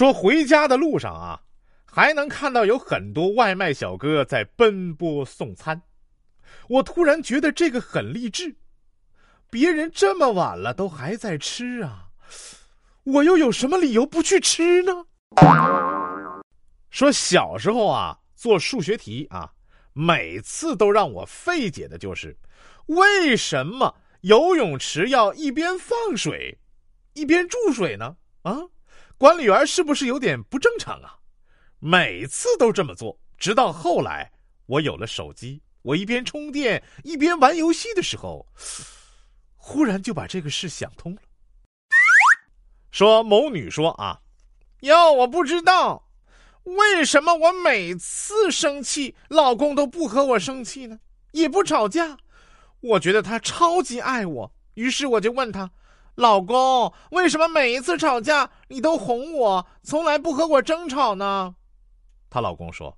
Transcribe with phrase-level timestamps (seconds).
[0.00, 1.42] 说回家的路上啊，
[1.84, 5.82] 还能看到有很多外卖小哥在奔波送餐。
[6.70, 8.56] 我突然觉得这个很励志，
[9.50, 12.06] 别人这么晚了都还在吃啊，
[13.04, 15.04] 我又有什么理由不去吃呢？
[16.88, 19.52] 说小时候啊，做数学题啊，
[19.92, 22.34] 每次都让我费解的就是，
[22.86, 26.56] 为什么游泳池要一边放水，
[27.12, 28.16] 一边注水呢？
[28.44, 28.56] 啊，
[29.20, 31.18] 管理员是不是有点不正常啊？
[31.78, 34.32] 每次都这么做，直到后来
[34.64, 38.46] 我有了手机，我一边充电一边玩游戏的时候，
[39.56, 41.20] 忽然就把这个事想通了。
[42.90, 44.18] 说某女说啊，
[44.80, 46.08] 哟，我不知道。
[46.62, 50.98] 为什么我每次生气，老公都不和我生气呢？
[51.32, 52.16] 也不吵架，
[52.80, 54.52] 我觉得他超级爱我。
[54.72, 55.70] 于是我就问他
[56.14, 61.54] ：“老公，为什么每一次吵架你都哄我，从来不和我争吵呢？”
[62.28, 62.96] 她老公说：“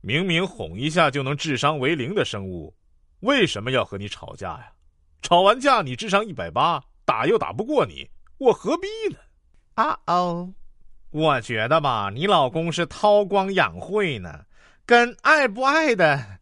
[0.00, 2.74] 明明哄一下就能智商为零的生物，
[3.20, 4.72] 为什么要和你吵架呀？
[5.22, 9.18] 吵完架你智商一百八，打又打不过你，我何必呢？”
[9.74, 10.52] 啊哦。
[11.10, 14.44] 我觉得吧，你老公是韬光养晦呢，
[14.84, 16.38] 跟爱不爱的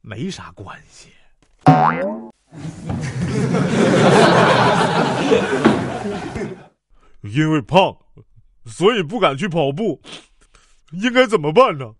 [0.00, 1.08] 没啥关系。
[7.22, 7.96] 因为胖，
[8.66, 10.00] 所以不敢去跑步，
[10.92, 11.94] 应该怎么办呢？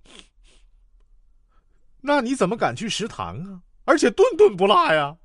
[2.01, 3.61] 那你怎么敢去食堂啊？
[3.85, 5.17] 而且顿顿不落呀？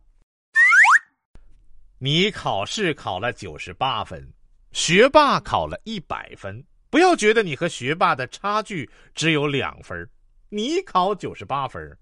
[1.99, 4.31] 你考试考了九十八分，
[4.71, 6.63] 学霸考了一百分。
[6.89, 10.09] 不要觉得你和学霸的差距只有两分
[10.47, 11.97] 你考九十八分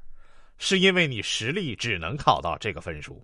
[0.57, 3.15] 是因为你实力只能考到这个分数；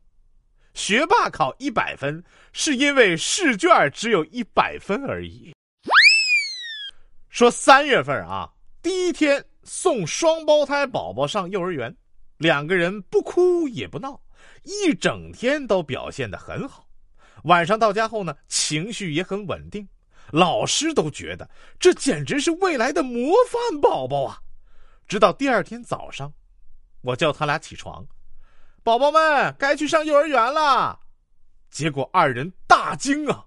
[0.73, 5.53] 学霸考一百分，是因为试卷只有一百分而已。
[7.29, 11.95] 说三月份啊，第一天送双胞胎宝宝上幼儿园，
[12.37, 14.21] 两个人不哭也不闹，
[14.63, 16.87] 一整天都表现的很好。
[17.43, 19.87] 晚上到家后呢，情绪也很稳定。
[20.31, 24.39] 老师都觉得这简直是未来的模范宝宝啊！
[25.07, 26.31] 直到第二天早上，
[27.01, 28.05] 我叫他俩起床，
[28.83, 30.99] 宝宝们该去上幼儿园了。
[31.69, 33.45] 结果二人大惊啊！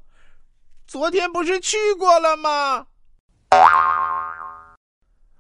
[0.87, 2.87] 昨天不是去过了吗？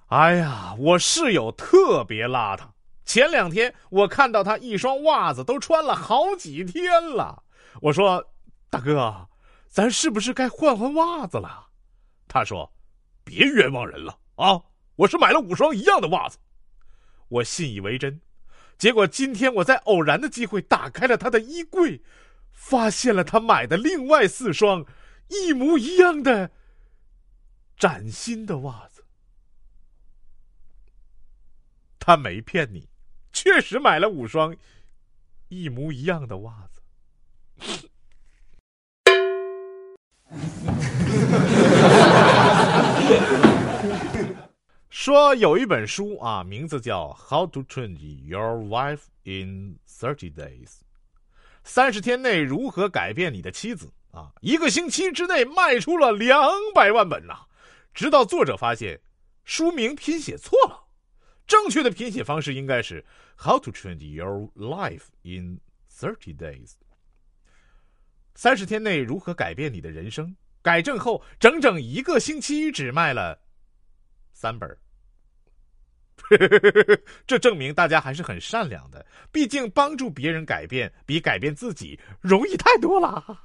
[0.08, 2.62] 哎呀，我室友特别邋遢，
[3.04, 7.42] 前两天我看到他一双袜子都穿了好几天了。
[7.80, 8.24] 我说
[8.70, 9.28] ：“大哥。”
[9.68, 11.66] 咱是不是该换换袜子了？
[12.28, 12.72] 他说
[13.24, 14.60] ：“别冤枉人了啊！
[14.94, 16.38] 我是买了五双一样的袜子。”
[17.28, 18.20] 我信以为真。
[18.76, 22.02] 结果今天我在偶然的机会打开了他的衣柜，
[22.52, 24.84] 发现了他买的另外四双
[25.28, 26.50] 一模一样的
[27.76, 29.04] 崭新的袜子。
[31.98, 32.88] 他没骗你，
[33.32, 34.54] 确实买了五双
[35.48, 37.90] 一模一样的袜子。
[45.04, 50.68] 说有一本书啊，名字叫《How to Change Your Wife in Thirty Days》，
[51.62, 54.32] 三十天内如何改变你的妻子啊？
[54.40, 57.34] 一个星期之内卖出了两百万本呐！
[57.92, 58.98] 直到作者发现
[59.44, 60.86] 书名拼写错了，
[61.46, 63.04] 正确的拼写方式应该是
[63.36, 65.60] “How to Change Your Life in
[65.94, 66.76] Thirty Days”。
[68.34, 70.34] 三十天内如何改变你的人生？
[70.62, 73.38] 改正后，整整一个星期只卖了
[74.32, 74.74] 三本
[77.26, 79.04] 这证明大家还是很善良的。
[79.32, 83.38] 毕竟帮助别人改变，比改变自己容易太多了。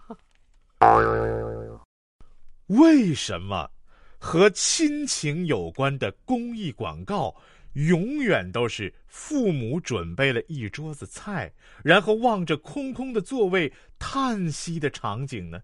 [2.68, 3.70] 为什么
[4.18, 7.36] 和亲情有关的公益广告？
[7.74, 11.54] 永远都是父母准备了一桌子菜，
[11.84, 15.62] 然后望着空空的座位叹息的场景呢？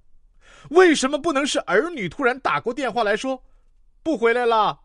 [0.70, 3.44] 为什么不能是儿女突然打过电话来说
[4.04, 4.80] 不回来了，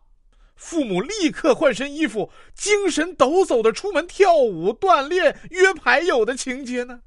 [0.61, 6.99] 父母立刻换身衣服，精神抖擞的出门跳舞、锻炼、约牌友的情节呢？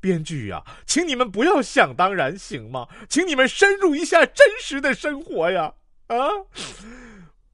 [0.00, 2.88] 编剧呀，请你们不要想当然行吗？
[3.06, 5.74] 请你们深入一下真实的生活呀！
[6.06, 6.16] 啊！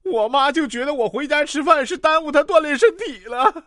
[0.03, 3.65] 我妈就觉得我回家吃饭是耽误她锻炼身体了。